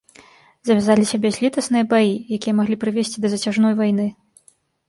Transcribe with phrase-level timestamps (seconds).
[0.69, 4.07] Завязаліся бязлітасныя баі, якія маглі прывесці да зацяжной вайны.